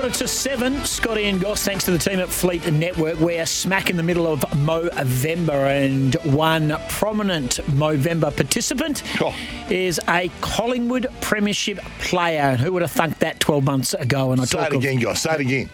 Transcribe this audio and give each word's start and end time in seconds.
Quarter 0.00 0.14
to 0.20 0.28
seven, 0.28 0.82
Scotty 0.86 1.24
and 1.26 1.38
Goss, 1.38 1.62
thanks 1.62 1.84
to 1.84 1.90
the 1.90 1.98
team 1.98 2.20
at 2.20 2.30
Fleet 2.30 2.66
Network. 2.72 3.20
We're 3.20 3.44
smack 3.44 3.90
in 3.90 3.98
the 3.98 4.02
middle 4.02 4.26
of 4.26 4.40
Movember, 4.40 5.68
and 5.84 6.14
one 6.34 6.74
prominent 6.88 7.56
Movember 7.72 8.34
participant 8.34 9.02
Oh. 9.20 9.34
is 9.68 10.00
a 10.08 10.30
Collingwood 10.40 11.06
Premiership 11.20 11.80
player. 11.98 12.56
Who 12.56 12.72
would 12.72 12.80
have 12.80 12.90
thunk 12.92 13.18
that 13.18 13.40
12 13.40 13.62
months 13.62 13.92
ago? 13.92 14.32
And 14.32 14.40
I 14.40 14.46
Say 14.46 14.56
talk 14.56 14.68
it 14.68 14.76
of, 14.76 14.80
again, 14.82 15.00
guys. 15.00 15.20
Say 15.20 15.34
it 15.34 15.40
again. 15.40 15.68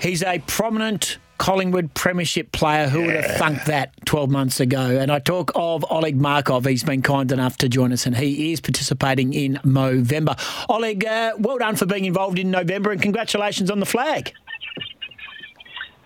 he's 0.00 0.24
a 0.24 0.40
prominent 0.40 1.18
Collingwood 1.38 1.94
Premiership 1.94 2.52
player. 2.52 2.88
Who 2.88 3.02
would 3.02 3.16
have 3.16 3.36
thunk 3.36 3.64
that 3.64 3.92
12 4.06 4.30
months 4.30 4.60
ago? 4.60 4.98
And 4.98 5.10
I 5.10 5.18
talk 5.18 5.50
of 5.54 5.84
Oleg 5.90 6.20
Markov. 6.20 6.64
He's 6.64 6.84
been 6.84 7.02
kind 7.02 7.30
enough 7.32 7.56
to 7.58 7.68
join 7.68 7.92
us, 7.92 8.06
and 8.06 8.16
he 8.16 8.52
is 8.52 8.60
participating 8.60 9.32
in 9.32 9.54
Movember. 9.64 10.38
Oleg, 10.68 11.04
uh, 11.04 11.32
well 11.38 11.58
done 11.58 11.76
for 11.76 11.86
being 11.86 12.04
involved 12.04 12.38
in 12.38 12.50
Movember, 12.50 12.92
and 12.92 13.02
congratulations 13.02 13.70
on 13.70 13.80
the 13.80 13.86
flag. 13.86 14.32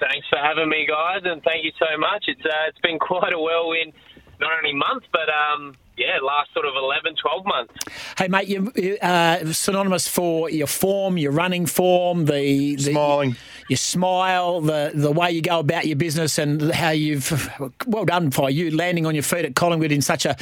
Thanks 0.00 0.26
for 0.30 0.38
having 0.38 0.68
me, 0.68 0.86
guys, 0.86 1.22
and 1.24 1.42
thank 1.42 1.64
you 1.64 1.72
so 1.78 1.98
much. 1.98 2.24
It's 2.28 2.44
uh, 2.44 2.68
it's 2.68 2.78
been 2.80 2.98
quite 3.00 3.32
a 3.32 3.38
whirlwind, 3.38 3.92
not 4.40 4.50
only 4.58 4.74
month, 4.74 5.04
but 5.12 5.28
um, 5.28 5.74
yeah, 5.98 6.18
last 6.22 6.52
sort 6.54 6.64
of 6.64 6.74
11, 6.76 7.16
12 7.20 7.44
months. 7.44 7.74
Hey, 8.16 8.28
mate, 8.28 8.48
you're 8.48 8.96
uh, 9.02 9.52
synonymous 9.52 10.06
for 10.06 10.48
your 10.48 10.68
form, 10.68 11.18
your 11.18 11.32
running 11.32 11.66
form, 11.66 12.26
the, 12.26 12.76
the 12.76 12.92
Smiling. 12.92 13.36
Your 13.68 13.76
smile, 13.76 14.60
the 14.60 14.90
the 14.94 15.12
way 15.12 15.30
you 15.30 15.42
go 15.42 15.58
about 15.58 15.86
your 15.86 15.96
business, 15.96 16.38
and 16.38 16.72
how 16.72 16.90
you've 16.90 17.50
well 17.86 18.04
done 18.04 18.30
for 18.30 18.50
you 18.50 18.74
landing 18.74 19.06
on 19.06 19.14
your 19.14 19.22
feet 19.22 19.44
at 19.44 19.54
Collingwood 19.54 19.92
in 19.92 20.02
such 20.02 20.24
a, 20.26 20.36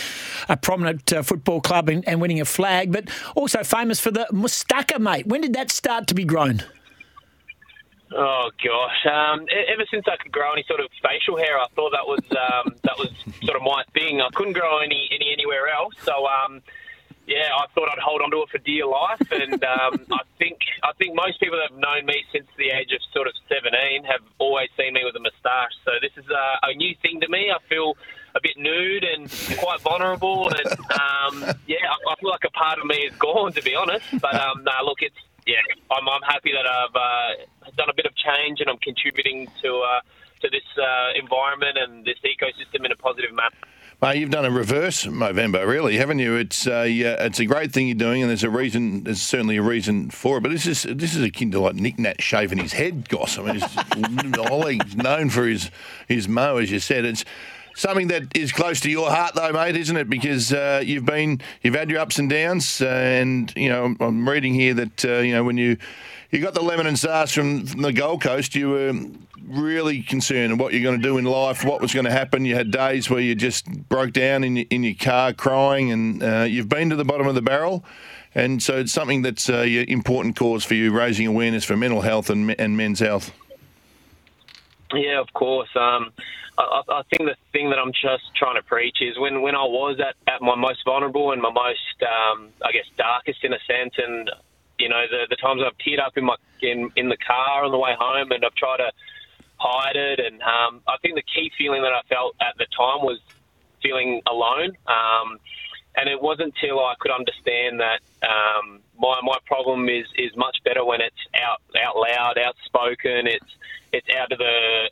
a 0.48 0.56
prominent 0.56 1.12
uh, 1.12 1.22
football 1.22 1.60
club 1.60 1.88
and, 1.88 2.06
and 2.08 2.20
winning 2.20 2.40
a 2.40 2.44
flag, 2.44 2.92
but 2.92 3.08
also 3.34 3.62
famous 3.62 4.00
for 4.00 4.10
the 4.10 4.26
mustaka, 4.32 4.98
mate. 4.98 5.26
When 5.26 5.40
did 5.40 5.52
that 5.55 5.70
start 5.70 6.06
to 6.08 6.14
be 6.14 6.24
grown? 6.24 6.62
Oh 8.14 8.50
gosh! 8.62 9.06
Um, 9.12 9.46
ever 9.50 9.84
since 9.90 10.05
I 10.06 10.16
could 10.16 10.30
grow 10.30 10.52
any 10.52 10.64
sort 10.68 10.80
of 10.80 10.86
facial 11.02 11.36
hair, 11.36 11.58
I 11.58 11.66
thought 11.74 11.90
that 11.90 12.06
was 12.06 12.20
um, 12.30 12.77
that 12.84 12.96
was 12.96 13.11
sort 13.42 13.56
of 13.56 13.62
my 13.62 13.83
thing. 13.94 14.20
I 14.20 14.28
couldn't 14.33 14.52
grow 14.52 14.78
any 14.78 15.08
any 15.12 15.33
anywhere 15.33 15.68
else, 15.68 15.94
so 16.05 16.27
um, 16.27 16.62
yeah, 17.27 17.50
I 17.52 17.66
thought 17.74 17.88
I'd 17.91 17.98
hold 17.98 18.22
on 18.22 18.30
to 18.30 18.42
it 18.42 18.48
for 18.50 18.58
dear 18.58 18.86
life. 18.86 19.20
And 19.30 19.62
um, 19.64 20.06
I 20.12 20.24
think 20.38 20.58
I 20.82 20.92
think 20.98 21.14
most 21.14 21.41
people 21.41 21.58
that 21.58 21.70
have 21.70 21.78
known 21.78 22.06
me 22.06 22.24
since 22.33 22.46
the 22.56 22.70
age 22.70 22.92
of 22.92 23.00
sort 23.12 23.27
of 23.27 23.34
seventeen 23.48 24.05
have 24.05 24.22
always 24.38 24.68
seen 24.78 24.94
me 24.94 25.02
with 25.05 25.16
a 25.16 25.20
moustache. 25.20 25.74
So 25.84 25.92
this 26.00 26.12
is 26.16 26.28
a, 26.30 26.70
a 26.70 26.74
new 26.74 26.94
thing 27.02 27.20
to 27.20 27.28
me. 27.28 27.50
I 27.50 27.58
feel 27.68 27.96
a 28.34 28.41
bit 28.41 28.56
nude 28.56 29.05
and 29.05 29.30
quite 29.58 29.80
vulnerable, 29.80 30.48
and 30.48 30.70
um, 30.92 31.56
yeah, 31.66 31.83
I, 31.91 32.12
I 32.12 32.14
feel 32.20 32.30
like 32.30 32.44
a 32.44 32.50
part 32.50 32.78
of 32.78 32.86
me 32.86 32.96
is 32.96 33.14
gone, 33.16 33.52
to 33.52 33.62
be 33.62 33.74
honest. 33.74 34.06
But 34.20 34.34
um, 34.34 34.62
no, 34.62 34.72
look, 34.84 35.02
it's 35.02 35.16
yeah, 35.46 35.62
I'm, 35.90 36.08
I'm 36.08 36.22
happy 36.22 36.52
that 36.52 36.66
I've 36.66 36.94
uh, 36.94 37.70
done 37.77 37.88
a 37.88 37.94
bit 37.94 38.06
of 38.06 38.14
change 38.16 38.61
and 38.61 38.68
I'm 38.68 38.78
contributing 38.78 39.48
to 39.62 39.78
uh, 39.78 40.00
to 40.42 40.48
this 40.51 40.62
uh, 40.81 41.19
environment 41.19 41.77
and 41.79 42.05
this 42.05 42.17
ecosystem 42.25 42.84
in 42.84 42.92
a 42.92 42.97
positive 42.97 43.33
manner. 43.33 43.51
Mate, 44.03 44.19
you've 44.19 44.31
done 44.31 44.45
a 44.45 44.51
reverse 44.51 45.06
Movember, 45.06 45.67
really, 45.67 45.97
haven't 45.97 46.19
you? 46.19 46.37
It's 46.37 46.67
a 46.67 46.83
uh, 46.83 47.25
it's 47.25 47.39
a 47.41 47.47
great 47.47 47.73
thing 47.73 47.89
you're 47.89 47.95
doing, 47.95 48.20
and 48.20 48.29
there's 48.29 48.45
a 48.45 48.51
reason. 48.51 49.05
There's 49.05 49.23
certainly 49.23 49.57
a 49.57 49.62
reason 49.62 50.11
for 50.11 50.37
it. 50.37 50.42
But 50.42 50.51
this 50.53 50.67
is 50.67 50.83
this 50.83 51.14
is 51.17 51.23
akin 51.23 51.51
to 51.53 51.61
like 51.61 51.77
Nic 51.77 51.98
Nat 51.98 52.20
shaving 52.20 52.59
his 52.59 52.75
head, 52.75 53.09
Goss. 53.09 53.39
I 53.39 53.42
mean, 53.42 53.57
it's, 53.62 54.39
Oleg's 54.51 54.97
known 54.97 55.31
for 55.31 55.47
his 55.47 55.70
his 56.09 56.29
mo, 56.29 56.59
as 56.59 56.70
you 56.70 56.79
said. 56.79 57.07
It's 57.07 57.25
something 57.75 58.09
that 58.09 58.37
is 58.37 58.53
close 58.53 58.81
to 58.81 58.91
your 58.91 59.11
heart, 59.11 59.34
though, 59.34 59.53
mate, 59.53 59.77
isn't 59.77 59.97
it? 59.97 60.11
Because 60.11 60.53
uh, 60.53 60.83
you've 60.84 61.07
been 61.07 61.41
you've 61.62 61.75
had 61.75 61.89
your 61.89 62.01
ups 62.01 62.19
and 62.19 62.29
downs, 62.29 62.83
and 62.83 63.51
you 63.57 63.70
know 63.70 63.83
I'm- 63.84 63.97
I'm 64.01 64.29
reading 64.29 64.53
here 64.53 64.75
that 64.75 65.05
uh, 65.07 65.19
you 65.20 65.33
know 65.33 65.42
when 65.42 65.57
you 65.57 65.79
you 66.30 66.41
got 66.41 66.55
the 66.55 66.62
lemon 66.62 66.86
and 66.86 66.98
sauce 66.98 67.32
from, 67.32 67.66
from 67.66 67.82
the 67.82 67.92
Gold 67.92 68.22
Coast, 68.22 68.55
you 68.55 68.70
were 68.70 68.92
really 69.46 70.02
concerned 70.02 70.58
what 70.58 70.73
you're 70.73 70.83
going 70.83 71.01
to 71.01 71.02
do 71.02 71.18
in 71.18 71.24
life, 71.24 71.64
what 71.64 71.80
was 71.80 71.95
going 71.95 72.05
to 72.05 72.11
happen. 72.11 72.45
You 72.45 72.55
had 72.55 72.70
days 72.70 73.08
where 73.08 73.20
you 73.20 73.34
just 73.34 73.70
broke 73.89 74.12
down 74.12 74.42
in 74.45 74.56
your, 74.56 74.67
in 74.70 74.83
your 74.83 74.95
car 74.95 75.33
crying, 75.33 75.92
and 75.92 76.23
uh, 76.23 76.42
you've 76.42 76.68
been 76.68 76.90
to 76.90 76.96
the 76.96 77.05
bottom 77.05 77.27
of 77.27 77.34
the 77.34 77.42
barrel. 77.42 77.84
And 78.34 78.62
so 78.62 78.77
it's 78.78 78.92
something 78.92 79.23
that's 79.23 79.48
uh, 79.48 79.61
an 79.61 79.89
important 79.89 80.36
cause 80.36 80.62
for 80.62 80.74
you, 80.74 80.92
raising 80.92 81.27
awareness 81.27 81.64
for 81.64 81.77
mental 81.77 82.02
health 82.02 82.28
and, 82.28 82.58
and 82.61 82.77
men's 82.77 83.01
health. 83.01 83.33
Yeah, 84.92 85.20
of 85.20 85.33
course. 85.33 85.70
Um, 85.74 86.12
I, 86.58 86.62
I 86.62 86.98
I 86.98 87.02
think 87.11 87.28
the 87.28 87.36
thing 87.52 87.70
that 87.70 87.78
I'm 87.78 87.92
just 87.92 88.24
trying 88.36 88.56
to 88.56 88.62
preach 88.62 88.98
is 89.01 89.18
when, 89.18 89.42
when 89.42 89.55
I 89.55 89.64
was 89.64 89.98
at, 90.01 90.17
at 90.33 90.42
my 90.42 90.55
most 90.55 90.84
vulnerable 90.84 91.33
and 91.33 91.40
my 91.40 91.51
most, 91.51 92.02
um, 92.02 92.48
I 92.64 92.72
guess, 92.72 92.84
darkest 92.96 93.42
in 93.42 93.52
a 93.52 93.58
sense, 93.67 93.95
and 93.96 94.30
you 94.79 94.89
know 94.89 95.05
the 95.11 95.27
the 95.29 95.37
times 95.37 95.63
I've 95.64 95.77
teared 95.79 96.05
up 96.05 96.17
in 96.17 96.25
my 96.25 96.37
in 96.63 96.91
in 96.97 97.09
the 97.09 97.17
car 97.17 97.64
on 97.64 97.70
the 97.70 97.79
way 97.79 97.95
home, 97.98 98.33
and 98.33 98.45
I've 98.45 98.55
tried 98.55 98.79
to 98.79 98.91
hide 99.59 99.97
it, 99.97 100.20
and 100.20 100.42
um, 100.42 100.83
I 100.87 100.97
think 101.03 101.14
the 101.14 101.23
key 101.23 101.51
feeling 101.57 101.83
that 101.83 101.92
I 101.92 102.03
felt 102.09 102.37
at 102.41 102.57
the 102.59 102.67
time 102.77 103.03
was 103.03 103.20
feeling 103.83 104.23
alone. 104.27 104.77
Um, 104.87 105.39
and 105.98 106.11
it 106.11 106.20
wasn't 106.20 106.53
until 106.55 106.81
I 106.81 106.95
could 107.01 107.11
understand 107.11 107.81
that 107.81 108.01
um, 108.23 108.81
my 108.98 109.19
my 109.23 109.39
problem 109.47 109.89
is 109.89 110.07
is 110.17 110.37
much 110.37 110.59
better 110.64 110.85
when 110.85 111.01
it's 111.01 111.17
out 111.43 111.63
out 111.83 111.97
loud, 111.97 112.39
outspoken. 112.39 113.27
It's 113.27 113.57
it's 113.93 114.08
out 114.14 114.31
of 114.33 114.39
the 114.39 114.89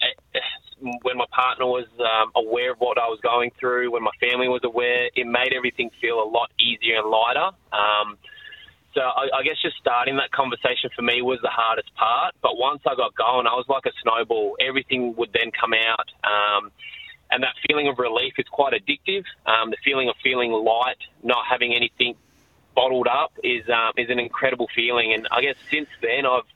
when 1.03 1.17
my 1.17 1.27
partner 1.31 1.67
was 1.67 1.87
um, 2.01 2.33
aware 2.35 2.73
of 2.73 2.79
what 2.79 2.99
I 2.99 3.07
was 3.07 3.21
going 3.23 3.51
through, 3.59 3.93
when 3.93 4.03
my 4.03 4.11
family 4.21 4.49
was 4.49 4.63
aware, 4.65 5.09
it 5.15 5.27
made 5.27 5.53
everything 5.55 5.91
feel 6.01 6.23
a 6.23 6.29
lot 6.29 6.51
easier 6.59 6.99
and 6.99 7.11
lighter. 7.11 7.51
Um, 7.73 8.19
so 8.95 9.01
I, 9.01 9.29
I 9.39 9.43
guess 9.43 9.57
just 9.61 9.77
starting 9.79 10.17
that 10.17 10.31
conversation 10.31 10.91
for 10.95 11.03
me 11.03 11.21
was 11.21 11.39
the 11.43 11.51
hardest 11.51 11.95
part. 11.95 12.35
But 12.43 12.57
once 12.57 12.81
I 12.87 12.95
got 12.95 13.15
going, 13.15 13.47
I 13.47 13.55
was 13.55 13.67
like 13.69 13.87
a 13.87 13.93
snowball. 14.03 14.57
Everything 14.61 15.15
would 15.17 15.33
then 15.33 15.51
come 15.51 15.73
out. 15.75 16.09
Um, 16.23 16.71
and 17.31 17.43
that 17.43 17.55
feeling 17.67 17.89
of 17.89 17.99
relief 17.99 18.35
is 18.39 18.47
quite 18.51 18.73
addictive. 18.73 19.25
Um, 19.47 19.71
the 19.71 19.77
feeling 19.85 20.09
of 20.09 20.15
feeling 20.23 20.53
light, 20.53 21.03
not 21.23 21.45
having 21.51 21.75
anything 21.75 22.15
bottled 22.75 23.09
up, 23.09 23.33
is 23.43 23.69
um, 23.69 23.93
is 23.97 24.11
an 24.11 24.21
incredible 24.21 24.69
feeling. 24.75 25.13
And 25.13 25.27
I 25.33 25.41
guess 25.43 25.57
since 25.71 25.89
then, 26.01 26.27
I've 26.27 26.47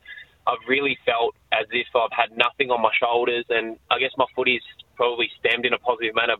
I've 0.46 0.62
really 0.68 0.96
felt 1.04 1.34
as 1.52 1.66
if 1.72 1.88
I've 1.94 2.12
had 2.12 2.36
nothing 2.36 2.70
on 2.70 2.80
my 2.80 2.92
shoulders, 2.98 3.44
and 3.48 3.76
I 3.90 3.98
guess 3.98 4.12
my 4.16 4.26
footy's 4.36 4.62
probably 4.94 5.28
stemmed 5.40 5.66
in 5.66 5.72
a 5.72 5.78
positive 5.78 6.14
manner 6.14 6.36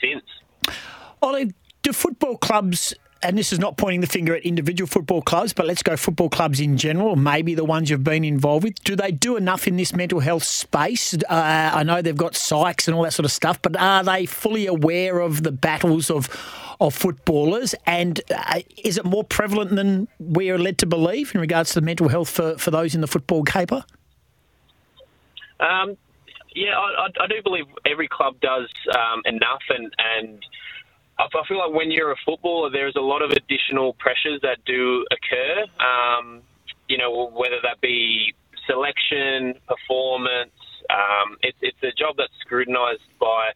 since. 0.00 0.24
Ollie, 1.22 1.54
do 1.82 1.92
football 1.92 2.36
clubs, 2.36 2.94
and 3.22 3.38
this 3.38 3.52
is 3.52 3.58
not 3.58 3.76
pointing 3.76 4.00
the 4.00 4.06
finger 4.06 4.34
at 4.34 4.42
individual 4.42 4.86
football 4.86 5.22
clubs, 5.22 5.52
but 5.52 5.66
let's 5.66 5.82
go 5.82 5.96
football 5.96 6.28
clubs 6.28 6.60
in 6.60 6.76
general, 6.76 7.16
maybe 7.16 7.54
the 7.54 7.64
ones 7.64 7.90
you've 7.90 8.04
been 8.04 8.24
involved 8.24 8.64
with, 8.64 8.82
do 8.84 8.96
they 8.96 9.12
do 9.12 9.36
enough 9.36 9.66
in 9.66 9.76
this 9.76 9.94
mental 9.94 10.20
health 10.20 10.44
space? 10.44 11.14
Uh, 11.14 11.70
I 11.74 11.82
know 11.82 12.02
they've 12.02 12.16
got 12.16 12.32
psychs 12.32 12.88
and 12.88 12.96
all 12.96 13.02
that 13.02 13.12
sort 13.12 13.24
of 13.24 13.32
stuff, 13.32 13.60
but 13.62 13.76
are 13.76 14.02
they 14.02 14.26
fully 14.26 14.66
aware 14.66 15.20
of 15.20 15.42
the 15.42 15.52
battles 15.52 16.10
of 16.10 16.28
of 16.80 16.94
footballers? 16.94 17.74
And 17.86 18.20
uh, 18.34 18.60
is 18.82 18.98
it 18.98 19.04
more 19.04 19.22
prevalent 19.22 19.76
than 19.76 20.08
we 20.18 20.50
are 20.50 20.58
led 20.58 20.78
to 20.78 20.86
believe 20.86 21.34
in 21.34 21.40
regards 21.40 21.70
to 21.70 21.80
the 21.80 21.86
mental 21.86 22.08
health 22.08 22.28
for, 22.28 22.58
for 22.58 22.70
those 22.72 22.94
in 22.94 23.00
the 23.00 23.06
football 23.06 23.44
caper? 23.44 23.84
Um, 25.60 25.96
yeah, 26.54 26.76
I, 26.76 27.06
I, 27.20 27.26
do 27.28 27.40
believe 27.42 27.66
every 27.86 28.08
club 28.08 28.34
does 28.40 28.68
um, 28.94 29.22
enough, 29.24 29.62
and 29.68 29.94
and 29.98 30.44
I, 31.18 31.26
feel 31.46 31.58
like 31.58 31.72
when 31.72 31.90
you're 31.90 32.12
a 32.12 32.16
footballer, 32.24 32.70
there's 32.70 32.96
a 32.96 33.00
lot 33.00 33.22
of 33.22 33.30
additional 33.30 33.94
pressures 33.94 34.40
that 34.42 34.58
do 34.64 35.04
occur. 35.10 35.64
Um, 35.80 36.42
you 36.88 36.98
know, 36.98 37.30
whether 37.32 37.56
that 37.62 37.80
be 37.80 38.34
selection, 38.66 39.54
performance. 39.66 40.52
Um, 40.90 41.36
it, 41.42 41.54
it's 41.60 41.82
a 41.82 41.92
job 41.92 42.16
that's 42.18 42.32
scrutinised 42.40 43.02
by 43.20 43.50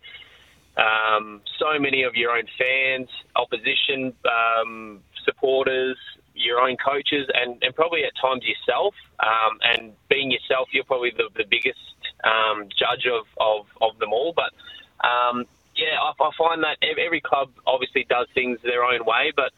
um, 0.77 1.41
so 1.59 1.79
many 1.79 2.03
of 2.03 2.15
your 2.15 2.37
own 2.37 2.45
fans, 2.59 3.09
opposition 3.35 4.13
um, 4.25 5.01
supporters, 5.25 5.97
your 6.35 6.61
own 6.61 6.77
coaches, 6.77 7.29
and, 7.35 7.63
and 7.63 7.75
probably 7.75 8.05
at 8.05 8.13
times 8.21 8.43
yourself. 8.45 8.95
Um, 9.21 9.59
and 9.63 9.93
being 10.09 10.31
yourself, 10.31 10.69
you're 10.73 10.85
probably 10.85 11.13
the, 11.17 11.29
the 11.37 11.45
biggest 11.49 11.79
um, 12.25 12.69
judge 12.79 13.07
of, 13.07 13.27
of, 13.39 13.67
of 13.81 13.99
them 13.99 14.13
all. 14.13 14.35
But 14.35 14.53
um, 15.07 15.47
yeah, 15.77 15.99
I, 16.01 16.13
I 16.23 16.31
find 16.37 16.65
that 16.65 16.79
every 16.83 17.21
club 17.21 17.51
obviously 17.67 18.07
does 18.09 18.27
things 18.35 18.59
their 18.63 18.85
own 18.85 19.05
way, 19.05 19.33
but 19.35 19.53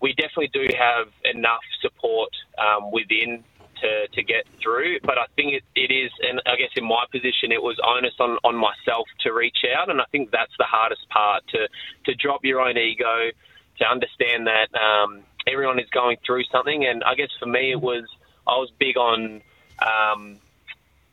we 0.00 0.14
definitely 0.14 0.50
do 0.52 0.66
have 0.78 1.08
enough 1.24 1.60
support 1.82 2.30
um, 2.58 2.90
within 2.90 3.44
to, 3.80 4.08
to 4.08 4.22
get 4.22 4.46
through. 4.62 5.00
But 5.02 5.18
I 5.18 5.26
think 5.36 5.54
it, 5.54 5.64
it 5.74 5.92
is, 5.92 6.10
and 6.22 6.40
I 6.46 6.56
guess 6.56 6.70
in 6.76 6.84
my 6.84 7.04
position, 7.10 7.52
it 7.52 7.62
was 7.62 7.78
onus 7.84 8.14
on, 8.20 8.38
on 8.44 8.56
myself 8.56 9.06
to 9.20 9.32
reach 9.32 9.58
out, 9.76 9.90
and 9.90 10.00
I 10.00 10.04
think 10.12 10.30
that's 10.30 10.52
the 10.58 10.64
hardest 10.64 11.08
part 11.08 11.46
to 11.48 11.68
to 12.06 12.14
drop 12.14 12.44
your 12.44 12.60
own 12.60 12.78
ego, 12.78 13.30
to 13.78 13.84
understand 13.84 14.46
that 14.46 14.68
um, 14.74 15.22
everyone 15.46 15.78
is 15.78 15.88
going 15.90 16.18
through 16.24 16.44
something. 16.52 16.86
And 16.86 17.02
I 17.04 17.14
guess 17.14 17.30
for 17.38 17.46
me, 17.46 17.72
it 17.72 17.80
was 17.80 18.04
I 18.46 18.56
was 18.56 18.70
big 18.78 18.96
on 18.96 19.42
um, 19.80 20.38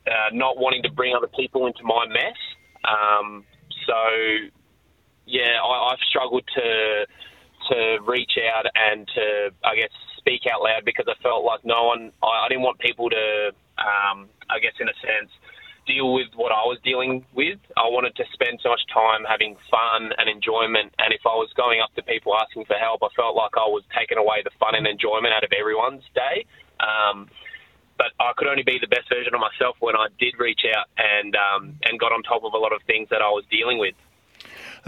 uh, 0.06 0.30
not 0.32 0.58
wanting 0.58 0.82
to 0.82 0.90
bring 0.90 1.14
other 1.14 1.28
people 1.28 1.66
into 1.66 1.82
my 1.84 2.06
mess. 2.06 2.36
Um, 2.84 3.44
so 3.88 4.52
yeah, 5.24 5.56
I, 5.64 5.92
I've 5.92 6.04
struggled 6.08 6.44
to 6.54 7.06
to 7.68 7.98
reach 8.06 8.38
out 8.40 8.64
and 8.74 9.06
to, 9.14 9.50
I 9.64 9.76
guess, 9.76 9.92
speak 10.16 10.42
out 10.50 10.62
loud 10.62 10.84
because 10.84 11.06
I 11.08 11.16
felt 11.22 11.44
like 11.44 11.64
no 11.64 11.84
one, 11.84 12.12
I, 12.22 12.44
I 12.44 12.48
didn't 12.48 12.62
want 12.62 12.78
people 12.78 13.10
to, 13.10 13.52
um, 13.76 14.28
I 14.48 14.58
guess, 14.60 14.72
in 14.80 14.88
a 14.88 14.96
sense, 15.04 15.28
deal 15.86 16.12
with 16.12 16.28
what 16.36 16.52
I 16.52 16.64
was 16.64 16.78
dealing 16.84 17.24
with. 17.34 17.58
I 17.76 17.88
wanted 17.88 18.16
to 18.16 18.24
spend 18.32 18.60
so 18.62 18.70
much 18.70 18.84
time 18.92 19.24
having 19.28 19.56
fun 19.68 20.12
and 20.16 20.28
enjoyment. 20.28 20.92
And 21.00 21.12
if 21.12 21.24
I 21.24 21.36
was 21.36 21.48
going 21.56 21.80
up 21.80 21.92
to 21.96 22.02
people 22.04 22.36
asking 22.36 22.64
for 22.64 22.76
help, 22.76 23.02
I 23.02 23.08
felt 23.16 23.36
like 23.36 23.56
I 23.56 23.68
was 23.68 23.84
taking 23.96 24.16
away 24.16 24.40
the 24.44 24.54
fun 24.60 24.76
and 24.76 24.86
enjoyment 24.86 25.32
out 25.32 25.44
of 25.44 25.52
everyone's 25.52 26.04
day. 26.14 26.44
Um, 26.80 27.28
but 27.98 28.14
I 28.20 28.32
could 28.36 28.46
only 28.46 28.62
be 28.62 28.78
the 28.80 28.86
best 28.86 29.08
version 29.10 29.34
of 29.34 29.40
myself 29.40 29.76
when 29.80 29.96
I 29.96 30.06
did 30.18 30.38
reach 30.38 30.62
out 30.74 30.86
and 30.96 31.36
um, 31.36 31.74
and 31.82 31.98
got 31.98 32.12
on 32.12 32.22
top 32.22 32.44
of 32.44 32.54
a 32.54 32.58
lot 32.58 32.72
of 32.72 32.80
things 32.86 33.08
that 33.10 33.20
I 33.20 33.28
was 33.28 33.44
dealing 33.50 33.78
with. 33.78 33.94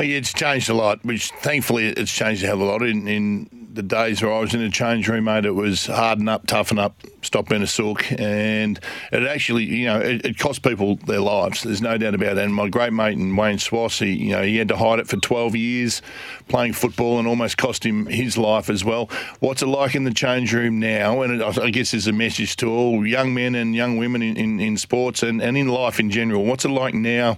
It's 0.00 0.32
changed 0.32 0.70
a 0.70 0.74
lot, 0.74 1.04
which 1.04 1.30
thankfully 1.30 1.88
it's 1.88 2.12
changed 2.12 2.42
a 2.42 2.46
hell 2.46 2.56
of 2.56 2.62
a 2.62 2.64
lot. 2.64 2.82
In, 2.82 3.06
in 3.06 3.68
the 3.72 3.82
days 3.82 4.22
where 4.22 4.32
I 4.32 4.40
was 4.40 4.52
in 4.52 4.60
the 4.60 4.70
change 4.70 5.08
room, 5.08 5.24
mate, 5.24 5.44
it 5.44 5.54
was 5.54 5.86
harden 5.86 6.28
up, 6.28 6.46
toughen 6.46 6.78
up, 6.78 7.00
stop 7.22 7.48
being 7.48 7.62
a 7.62 7.66
sook. 7.66 8.10
And 8.18 8.80
it 9.12 9.22
actually, 9.22 9.64
you 9.64 9.86
know, 9.86 10.00
it, 10.00 10.24
it 10.24 10.38
cost 10.38 10.62
people 10.62 10.96
their 10.96 11.20
lives. 11.20 11.62
There's 11.62 11.82
no 11.82 11.96
doubt 11.96 12.14
about 12.14 12.36
it. 12.36 12.38
And 12.38 12.54
my 12.54 12.68
great 12.68 12.92
mate 12.92 13.16
and 13.16 13.36
Wayne 13.38 13.58
Schwass, 13.58 14.04
he, 14.04 14.12
you 14.12 14.30
know, 14.32 14.42
he 14.42 14.56
had 14.56 14.68
to 14.68 14.76
hide 14.76 14.98
it 14.98 15.08
for 15.08 15.16
12 15.16 15.54
years 15.54 16.02
playing 16.48 16.72
football 16.72 17.18
and 17.18 17.28
almost 17.28 17.58
cost 17.58 17.84
him 17.84 18.06
his 18.06 18.36
life 18.36 18.70
as 18.70 18.84
well. 18.84 19.08
What's 19.38 19.62
it 19.62 19.66
like 19.66 19.94
in 19.94 20.04
the 20.04 20.14
change 20.14 20.52
room 20.52 20.80
now? 20.80 21.22
And 21.22 21.40
it, 21.40 21.58
I 21.58 21.70
guess 21.70 21.92
there's 21.92 22.08
a 22.08 22.12
message 22.12 22.56
to 22.56 22.68
all 22.68 23.06
young 23.06 23.34
men 23.34 23.54
and 23.54 23.74
young 23.74 23.96
women 23.96 24.22
in, 24.22 24.36
in, 24.36 24.60
in 24.60 24.76
sports 24.76 25.22
and, 25.22 25.40
and 25.40 25.56
in 25.56 25.68
life 25.68 26.00
in 26.00 26.10
general. 26.10 26.44
What's 26.44 26.64
it 26.64 26.70
like 26.70 26.94
now? 26.94 27.36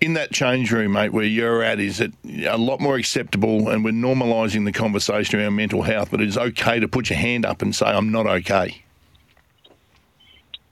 In 0.00 0.14
that 0.14 0.32
change 0.32 0.72
room, 0.72 0.92
mate, 0.92 1.12
where 1.12 1.24
you're 1.24 1.62
at, 1.62 1.80
is 1.80 2.00
it 2.00 2.12
a 2.46 2.56
lot 2.56 2.80
more 2.80 2.96
acceptable 2.96 3.68
and 3.68 3.84
we're 3.84 3.90
normalising 3.90 4.64
the 4.64 4.72
conversation 4.72 5.40
around 5.40 5.56
mental 5.56 5.82
health, 5.82 6.10
but 6.10 6.20
it's 6.20 6.36
okay 6.36 6.80
to 6.80 6.88
put 6.88 7.10
your 7.10 7.18
hand 7.18 7.44
up 7.44 7.62
and 7.62 7.74
say, 7.74 7.86
I'm 7.86 8.12
not 8.12 8.26
okay? 8.26 8.82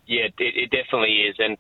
Yeah, 0.07 0.25
it, 0.25 0.35
it 0.39 0.71
definitely 0.71 1.23
is. 1.23 1.37
And 1.39 1.57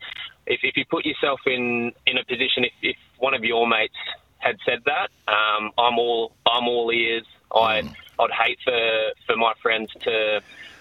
if, 0.46 0.60
if 0.62 0.76
you 0.76 0.84
put 0.88 1.04
yourself 1.04 1.40
in, 1.46 1.92
in 2.06 2.18
a 2.18 2.24
position, 2.24 2.64
if, 2.64 2.72
if 2.82 2.96
one 3.18 3.34
of 3.34 3.42
your 3.44 3.66
mates 3.66 3.94
had 4.38 4.56
said 4.64 4.82
that, 4.86 5.10
um, 5.26 5.72
I'm 5.78 5.98
all 5.98 6.32
I'm 6.46 6.68
all 6.68 6.90
ears. 6.92 7.24
I 7.52 7.82
mm. 7.82 7.94
I'd 8.20 8.30
hate 8.30 8.58
for 8.64 9.10
for 9.26 9.36
my 9.36 9.52
friends 9.60 9.90
to 10.00 10.40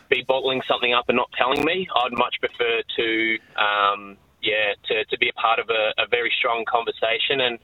be 0.09 0.23
bottling 0.27 0.61
something 0.67 0.93
up 0.93 1.09
and 1.09 1.17
not 1.17 1.31
telling 1.35 1.65
me. 1.65 1.87
I'd 1.95 2.11
much 2.11 2.35
prefer 2.39 2.81
to 2.95 3.37
um, 3.55 4.17
to, 5.15 5.19
be 5.19 5.29
a 5.29 5.33
part 5.33 5.59
of 5.59 5.69
a, 5.69 5.93
a 5.97 6.07
very 6.07 6.31
strong 6.37 6.65
conversation. 6.65 7.41
And 7.41 7.59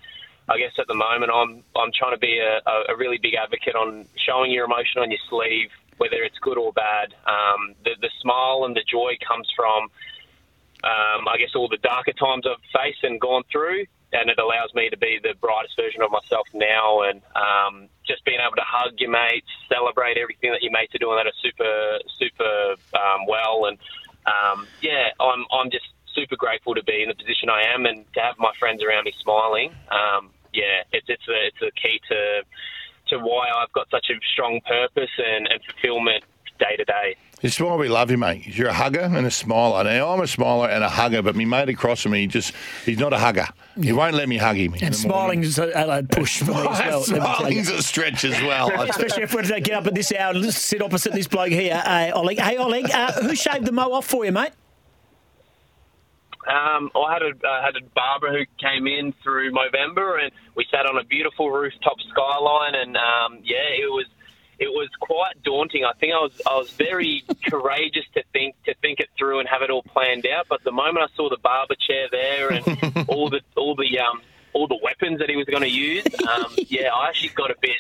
I 0.50 0.58
guess 0.58 0.72
at 0.80 0.88
the 0.88 0.96
moment, 0.96 1.32
I'm 1.34 1.64
I'm 1.76 1.92
trying 1.94 2.14
to 2.14 2.20
be 2.20 2.40
a, 2.40 2.62
a 2.92 2.96
really 2.98 3.18
big 3.18 3.36
advocate 3.36 3.76
on 3.76 4.06
showing 4.26 4.52
your 4.52 4.66
emotion 4.66 5.02
on 5.02 5.12
your 5.12 5.20
sleeve, 5.30 5.70
whether 5.98 6.24
it's 6.24 6.38
good 6.40 6.58
or 6.58 6.74
bad. 6.74 7.14
Um, 7.26 7.76
the 7.84 7.92
the 8.02 8.10
smile 8.22 8.66
and 8.66 8.76
the 8.76 8.84
joy 8.84 9.18
comes 9.26 9.48
from, 9.56 9.84
um, 10.84 11.28
I 11.28 11.38
guess, 11.38 11.56
all 11.56 11.68
the 11.68 11.78
darker 11.78 12.14
times 12.14 12.46
I've 12.48 12.64
faced 12.74 13.04
and 13.04 13.22
gone 13.22 13.44
through, 13.52 13.86
and 14.14 14.30
it 14.30 14.40
allows 14.40 14.74
me 14.74 14.90
to 14.90 14.98
be 14.98 15.20
the 15.22 15.36
brightest 15.40 15.76
version 15.78 16.02
of 16.02 16.12
myself 16.12 16.48
now. 16.54 17.04
And 17.04 17.22
um, 17.36 17.88
just 18.06 18.26
being 18.26 18.40
able 18.42 18.56
to 18.56 18.66
hug 18.66 19.00
your 19.00 19.12
mates, 19.12 19.48
celebrate 19.70 20.18
everything 20.18 20.52
that 20.52 20.64
your 20.64 20.72
mates 20.72 20.96
are 20.96 21.00
doing 21.00 21.18
that 21.18 21.28
are 21.28 21.40
super 21.42 22.00
super 22.18 22.76
um, 22.98 23.26
well, 23.28 23.66
and 23.66 23.78
um, 24.26 24.68
yeah, 24.82 25.10
I'm 25.20 25.46
I'm 25.52 25.70
just 25.70 25.86
super 26.16 26.36
grateful 26.36 26.76
to 26.76 26.84
be 26.84 27.04
in 27.04 27.10
the 27.10 27.16
position 27.16 27.50
I 27.50 27.64
am 27.74 27.86
and 27.86 28.06
to 28.14 28.20
have 28.20 28.36
my 28.38 28.52
friends 28.60 28.84
around 28.84 29.06
me 29.06 29.14
smiling. 29.22 29.72
Um, 29.92 30.30
yeah, 30.54 30.84
it's 30.92 31.08
it's 31.10 31.28
a, 31.28 31.48
it's 31.48 31.62
a 31.62 31.72
key 31.80 32.00
to 32.10 32.44
to 33.10 33.20
why 33.20 33.50
I've 33.50 33.72
got 33.74 33.90
such 33.90 34.10
a 34.10 34.20
strong 34.34 34.62
purpose 34.68 35.10
and, 35.18 35.48
and 35.48 35.62
fulfillment 35.64 36.24
day 36.60 36.76
to 36.78 36.86
day. 36.86 37.16
It's 37.42 37.60
why 37.60 37.76
we 37.76 37.90
love 37.90 38.12
you, 38.12 38.20
mate. 38.20 38.46
You're 38.46 38.68
a 38.68 38.74
hugger 38.74 39.00
and 39.00 39.26
a 39.26 39.32
smiler. 39.32 39.84
Now, 39.84 40.10
I'm 40.10 40.22
a 40.22 40.28
smiler 40.28 40.70
and 40.70 40.84
a 40.84 40.90
hugger, 40.90 41.24
but 41.24 41.36
my 41.36 41.44
mate 41.44 41.70
across 41.70 42.04
from 42.04 42.12
me, 42.12 42.28
just 42.28 42.54
he's 42.86 43.00
not 43.00 43.14
a 43.14 43.18
hugger. 43.18 43.48
He 43.82 43.92
won't 43.92 44.14
let 44.14 44.30
me 44.30 44.38
hug 44.38 44.58
him. 44.58 44.76
And 44.80 44.96
smiling's 44.96 45.58
a, 45.58 45.70
a 45.72 46.04
push 46.04 46.38
for 46.40 46.52
me 46.52 46.68
as 46.68 46.80
well. 46.86 47.02
Smiling's 47.02 47.70
a 47.70 47.82
stretch 47.82 48.26
as 48.26 48.40
well. 48.44 48.70
Especially 48.88 49.24
if 49.24 49.34
we're 49.34 49.42
to 49.42 49.60
get 49.60 49.74
up 49.74 49.88
at 49.88 49.96
this 49.96 50.14
hour 50.14 50.36
and 50.36 50.54
sit 50.54 50.84
opposite 50.84 51.14
this 51.14 51.28
bloke 51.28 51.50
here, 51.50 51.82
uh, 51.84 52.12
Oleg. 52.14 52.40
Hey, 52.40 52.58
Oleg, 52.58 52.92
uh, 52.92 53.14
who 53.14 53.36
shaved 53.36 53.66
the 53.66 53.72
mo 53.72 53.92
off 53.92 54.06
for 54.06 54.24
you, 54.24 54.32
mate? 54.32 54.52
Um, 56.48 56.90
I 56.96 57.14
had 57.14 57.22
a 57.22 57.48
uh, 57.48 57.62
had 57.62 57.76
a 57.76 57.86
barber 57.94 58.32
who 58.32 58.46
came 58.60 58.88
in 58.88 59.14
through 59.24 59.52
November, 59.52 60.18
and 60.18 60.32
we 60.56 60.66
sat 60.72 60.86
on 60.86 60.98
a 60.98 61.04
beautiful 61.04 61.52
rooftop 61.52 61.98
skyline, 62.10 62.76
and 62.76 62.98
um, 62.98 63.40
yeah, 63.44 63.70
it 63.78 63.92
was 63.92 64.08
it 64.62 64.70
was 64.70 64.90
quite 65.00 65.42
daunting. 65.44 65.84
I 65.84 65.94
think 66.00 66.14
I 66.14 66.18
was 66.18 66.42
I 66.48 66.56
was 66.56 66.72
very 66.72 67.24
courageous 67.50 68.06
to 68.16 68.24
think 68.34 68.56
to 68.66 68.74
think 68.82 69.00
it 69.00 69.10
through 69.18 69.40
and 69.40 69.50
have 69.50 69.62
it 69.62 69.70
all 69.70 69.84
planned 69.84 70.26
out. 70.28 70.48
But 70.50 70.64
the 70.64 70.72
moment 70.72 71.10
I 71.12 71.16
saw 71.16 71.30
the 71.30 71.38
barber 71.38 71.76
chair 71.76 72.08
there 72.12 72.50
and 72.54 73.06
all 73.10 73.30
the 73.30 73.42
all 73.56 73.76
the 73.76 74.00
um, 74.00 74.22
all 74.54 74.68
the 74.68 74.80
weapons 74.82 75.20
that 75.20 75.30
he 75.30 75.36
was 75.36 75.46
going 75.46 75.64
to 75.64 75.70
use, 75.70 76.06
um, 76.28 76.54
yeah, 76.58 76.90
I 76.94 77.10
actually 77.10 77.30
got 77.30 77.52
a 77.52 77.56
bit 77.62 77.78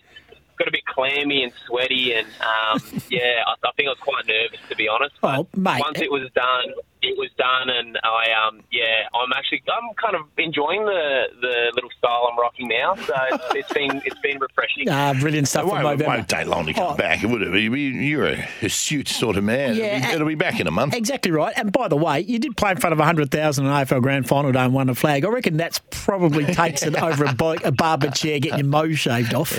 got 0.61 0.67
a 0.67 0.71
bit 0.71 0.85
clammy 0.85 1.43
and 1.43 1.51
sweaty, 1.65 2.13
and 2.13 2.27
um, 2.39 3.01
yeah, 3.09 3.43
I, 3.47 3.53
I, 3.67 3.71
think 3.75 3.87
I 3.87 3.91
was 3.91 3.99
quite 3.99 4.27
nervous 4.27 4.59
to 4.69 4.75
be 4.75 4.87
honest. 4.87 5.15
But 5.21 5.39
oh, 5.39 5.47
mate. 5.55 5.79
once 5.79 5.99
it 5.99 6.11
was 6.11 6.29
done, 6.35 6.73
it 7.01 7.17
was 7.17 7.29
done, 7.37 7.69
and 7.69 7.97
I 8.03 8.47
um 8.47 8.61
yeah, 8.71 9.07
I'm 9.13 9.31
actually 9.33 9.63
I'm 9.67 9.93
kind 9.95 10.15
of 10.15 10.27
enjoying 10.37 10.85
the 10.85 11.25
the 11.41 11.71
little 11.73 11.89
style 11.97 12.29
I'm 12.31 12.37
rocking 12.37 12.67
now. 12.67 12.95
So 12.95 13.13
it's 13.55 13.73
been 13.73 14.01
it's 14.05 14.19
been 14.19 14.39
refreshing. 14.39 14.87
Ah, 14.89 15.13
brilliant 15.19 15.47
stuff. 15.47 15.63
It 15.65 15.67
won't, 15.67 16.01
it 16.01 16.07
won't 16.07 16.29
take 16.29 16.47
long 16.47 16.65
to 16.67 16.73
come 16.73 16.93
oh. 16.93 16.95
back, 16.95 17.23
would 17.23 17.41
it? 17.41 17.71
You're 17.71 18.27
a 18.27 18.47
astute 18.61 19.07
sort 19.07 19.37
of 19.37 19.43
man. 19.43 19.75
Yeah, 19.75 19.97
it'll 19.97 20.01
be, 20.01 20.13
it'll 20.13 20.27
be, 20.27 20.35
back 20.35 20.59
in 20.59 20.67
a 20.67 20.71
month. 20.71 20.93
Exactly 20.93 21.31
right. 21.31 21.53
And 21.57 21.71
by 21.71 21.87
the 21.87 21.97
way, 21.97 22.21
you 22.21 22.37
did 22.37 22.55
play 22.55 22.71
in 22.71 22.77
front 22.77 22.93
of 22.93 22.99
hundred 22.99 23.31
thousand 23.31 23.65
in 23.65 23.71
AFL 23.71 24.01
Grand 24.01 24.27
Final 24.27 24.51
day 24.51 24.59
and 24.59 24.73
won 24.73 24.89
a 24.89 24.95
flag. 24.95 25.25
I 25.25 25.29
reckon 25.29 25.57
that's 25.57 25.81
probably 25.89 26.45
takes 26.45 26.83
it 26.83 26.95
over 27.01 27.25
a, 27.25 27.35
a 27.63 27.71
barber 27.71 28.11
chair 28.11 28.39
getting 28.39 28.59
your 28.59 28.67
mo 28.67 28.93
shaved 28.93 29.33
off. 29.33 29.57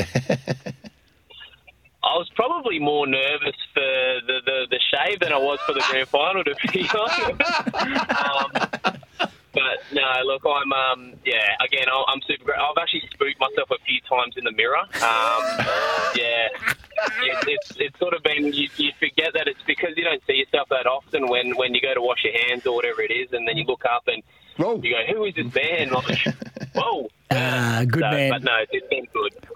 I 2.72 2.78
was 2.78 2.78
probably 2.78 2.78
more 2.80 3.06
nervous 3.06 3.56
for 3.74 4.20
the, 4.26 4.40
the, 4.44 4.66
the 4.70 4.80
shave 4.90 5.20
than 5.20 5.32
I 5.32 5.38
was 5.38 5.58
for 5.66 5.74
the 5.74 5.84
grand 5.90 6.08
final, 6.08 6.44
to 6.44 6.54
be 6.72 6.88
honest. 6.94 7.30
um, 8.16 9.28
but 9.52 9.78
no, 9.92 10.02
look, 10.24 10.42
I'm 10.46 10.72
um, 10.72 11.14
yeah. 11.24 11.56
Again, 11.60 11.86
I'm 11.90 12.20
super. 12.22 12.44
Great. 12.44 12.58
I've 12.58 12.78
actually 12.80 13.02
spooked 13.12 13.38
myself 13.38 13.70
a 13.70 13.78
few 13.84 14.00
times 14.08 14.36
in 14.36 14.44
the 14.44 14.52
mirror. 14.52 14.78
Um, 14.78 15.42
yeah, 16.16 16.48
it, 17.20 17.44
it's 17.48 17.76
it's 17.76 17.98
sort 17.98 18.14
of 18.14 18.22
been 18.22 18.52
you, 18.52 18.68
you 18.76 18.92
forget 18.98 19.34
that 19.34 19.48
it's 19.48 19.62
because 19.66 19.90
you 19.96 20.04
don't 20.04 20.22
see 20.26 20.34
yourself 20.34 20.68
that 20.70 20.86
often 20.86 21.28
when 21.28 21.56
when 21.56 21.74
you 21.74 21.80
go 21.82 21.92
to 21.92 22.00
wash 22.00 22.24
your 22.24 22.32
hands 22.46 22.66
or 22.66 22.74
whatever 22.74 23.02
it 23.02 23.10
is, 23.10 23.32
and 23.32 23.46
then 23.46 23.56
you 23.58 23.64
look 23.64 23.84
up 23.84 24.04
and 24.06 24.22
Whoa. 24.56 24.80
you 24.82 24.94
go, 24.94 25.12
"Who 25.12 25.24
is 25.24 25.34
this 25.34 25.52
man?" 25.54 25.90
Like, 25.90 26.26
whoa. 26.74 27.10
Ah, 27.30 27.84
good 27.86 28.00
so, 28.02 28.10
man. 28.10 28.30
But 28.30 28.42
no, 28.44 28.56
it's 28.58 28.70
been 28.70 28.80
good. 28.88 28.91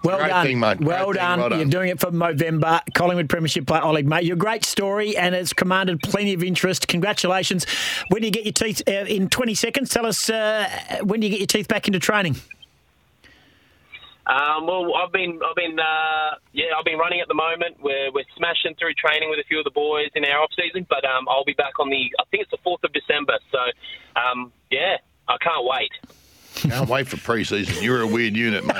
Well 0.07 0.19
Great 0.19 0.29
done. 0.29 0.45
Thing, 0.45 0.59
mate. 0.61 0.79
Well, 0.79 1.11
done. 1.11 1.39
well 1.41 1.49
done. 1.49 1.59
You're 1.59 1.67
doing 1.67 1.89
it 1.89 1.99
for 1.99 2.11
Movember. 2.11 2.79
Collingwood 2.93 3.27
Premiership 3.27 3.67
player, 3.67 3.83
Oleg, 3.83 4.07
mate. 4.07 4.23
You're 4.23 4.35
a 4.35 4.39
great 4.39 4.63
story 4.63 5.17
and 5.17 5.35
it's 5.35 5.51
commanded 5.51 5.99
plenty 6.01 6.33
of 6.33 6.41
interest. 6.41 6.87
Congratulations. 6.87 7.65
When 8.07 8.21
do 8.21 8.27
you 8.27 8.31
get 8.31 8.45
your 8.45 8.53
teeth 8.53 8.81
uh, 8.87 9.03
in 9.03 9.27
20 9.27 9.53
seconds? 9.53 9.89
Tell 9.89 10.05
us 10.05 10.29
uh, 10.29 10.69
when 11.03 11.19
do 11.19 11.27
you 11.27 11.31
get 11.31 11.39
your 11.41 11.47
teeth 11.47 11.67
back 11.67 11.87
into 11.87 11.99
training? 11.99 12.37
Um, 14.27 14.65
well, 14.65 14.95
I've 14.95 15.11
been, 15.11 15.41
I've 15.43 15.55
been, 15.57 15.77
uh, 15.77 16.35
yeah, 16.53 16.67
I've 16.79 16.85
been 16.85 16.97
running 16.97 17.19
at 17.19 17.27
the 17.27 17.33
moment. 17.33 17.75
We're, 17.81 18.09
we're 18.13 18.23
smashing 18.37 18.75
through 18.79 18.93
training 18.93 19.29
with 19.29 19.39
a 19.39 19.43
few 19.49 19.57
of 19.59 19.65
the 19.65 19.71
boys 19.71 20.07
in 20.15 20.23
our 20.23 20.41
off 20.41 20.51
season, 20.55 20.87
but 20.89 21.03
um, 21.03 21.27
I'll 21.27 21.45
be 21.45 21.53
back 21.53 21.79
on 21.79 21.89
the, 21.89 22.09
I 22.17 22.23
think 22.31 22.43
it's 22.43 22.51
the 22.51 22.63
fourth 22.63 22.83
of 22.85 22.93
December. 22.93 23.39
So, 23.51 23.59
um, 24.15 24.53
yeah, 24.71 24.97
I 25.27 25.35
can't 25.41 25.65
wait. 25.65 25.91
Can't 26.57 26.89
wait 26.89 27.07
for 27.07 27.17
pre-season. 27.17 27.83
You're 27.83 28.01
a 28.01 28.07
weird 28.07 28.35
unit, 28.35 28.65
mate. 28.65 28.75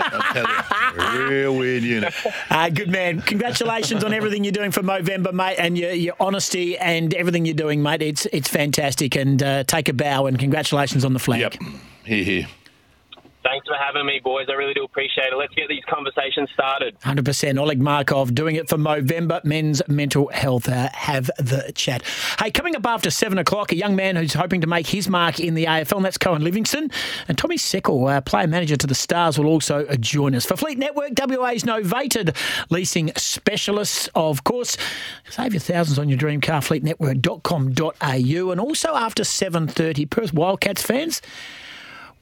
I 1.00 1.04
tell 1.06 1.16
you, 1.16 1.28
a 1.28 1.30
real 1.30 1.56
weird 1.56 1.84
unit. 1.84 2.14
Uh, 2.50 2.70
good 2.70 2.90
man. 2.90 3.22
Congratulations 3.22 4.04
on 4.04 4.14
everything 4.14 4.44
you're 4.44 4.52
doing 4.52 4.72
for 4.72 4.82
Movember, 4.82 5.34
mate, 5.34 5.58
and 5.58 5.78
your, 5.78 5.92
your 5.92 6.16
honesty 6.20 6.78
and 6.78 7.14
everything 7.14 7.46
you're 7.46 7.56
doing, 7.56 7.82
mate. 7.82 8.02
It's 8.02 8.26
it's 8.28 8.50
fantastic. 8.50 9.16
And 9.16 9.42
uh, 9.42 9.64
take 9.64 9.90
a 9.90 9.94
bow 9.94 10.26
and 10.26 10.38
congratulations 10.40 11.06
on 11.06 11.14
the 11.14 11.20
flag. 11.20 11.40
Yep. 11.42 11.56
Here, 12.06 12.24
here. 12.24 12.48
Thanks 13.58 13.70
for 13.70 13.76
having 13.84 14.06
me, 14.06 14.22
boys. 14.24 14.46
I 14.50 14.54
really 14.54 14.76
do 14.76 14.84
appreciate 14.84 15.34
it. 15.34 15.36
Let's 15.36 15.56
get 15.56 15.68
these 15.68 15.84
conversations 15.90 16.48
started. 16.54 16.96
100%. 17.00 17.60
Oleg 17.60 17.82
Markov 17.82 18.36
doing 18.36 18.56
it 18.56 18.70
for 18.70 18.78
Movember 18.78 19.44
Men's 19.44 19.82
Mental 19.88 20.28
Health. 20.28 20.70
Uh, 20.70 20.90
have 20.94 21.32
the 21.40 21.72
chat. 21.74 22.04
Hey, 22.38 22.52
coming 22.52 22.76
up 22.76 22.86
after 22.86 23.10
7 23.10 23.36
o'clock, 23.40 23.72
a 23.72 23.76
young 23.76 23.96
man 23.96 24.16
who's 24.16 24.36
hoping 24.36 24.62
to 24.62 24.68
make 24.68 24.86
his 24.86 25.10
mark 25.10 25.40
in 25.40 25.56
the 25.56 25.66
AFL, 25.66 25.96
and 25.96 26.06
that's 26.06 26.20
Cohen 26.20 26.44
Livingstone. 26.44 26.92
And 27.28 27.36
Tommy 27.36 27.58
Seckle, 27.58 28.08
uh, 28.08 28.22
player 28.22 28.46
manager 28.46 28.78
to 28.78 28.86
the 28.86 28.94
Stars, 28.94 29.40
will 29.40 29.48
also 29.48 29.88
join 29.96 30.36
us. 30.36 30.46
For 30.46 30.56
Fleet 30.56 30.78
Network, 30.78 31.14
WA's 31.18 31.64
novated 31.64 32.36
leasing 32.70 33.12
specialists, 33.18 34.08
of 34.14 34.44
course. 34.44 34.78
Save 35.32 35.56
your 35.56 35.62
thousands 35.62 35.98
on 35.98 36.10
your 36.10 36.20
dream 36.20 36.42
car, 36.42 36.62
fleetnetwork.com.au. 36.62 38.52
And 38.52 38.62
also 38.62 38.94
after 38.94 39.24
7.30, 39.24 40.08
Perth 40.12 40.32
Wildcats 40.32 40.84
fans 40.84 41.24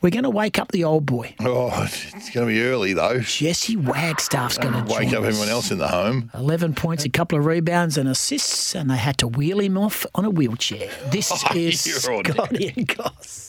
We're 0.06 0.12
going 0.12 0.22
to 0.22 0.30
wake 0.30 0.60
up 0.60 0.72
the 0.72 0.84
old 0.84 1.08
boy. 1.08 1.34
Oh, 1.40 1.72
it's 1.84 2.30
going 2.30 2.46
to 2.48 2.54
be 2.54 2.62
early 2.62 2.94
though. 2.94 3.22
Jesse 3.22 3.76
Wagstaff's 3.76 4.60
going 4.60 4.86
to 4.86 4.94
Wake 4.94 5.14
up 5.14 5.24
everyone 5.24 5.50
else 5.50 5.72
in 5.72 5.80
the 5.80 5.88
home. 5.88 6.30
11 6.36 6.76
points, 6.76 7.06
a 7.06 7.10
couple 7.10 7.40
of 7.40 7.46
rebounds 7.48 7.98
and 7.98 8.08
assists, 8.08 8.76
and 8.76 8.88
they 8.92 8.98
had 8.98 9.18
to 9.18 9.28
wheel 9.28 9.60
him 9.60 9.80
off 9.80 10.06
on 10.14 10.24
a 10.24 10.30
wheelchair. 10.30 10.92
This 11.10 11.32
oh, 11.50 11.56
is 11.56 12.06
You're 12.06 12.18
on. 12.18 12.24
Scotty 12.24 12.72
and 12.78 12.88
Goss. 12.88 13.46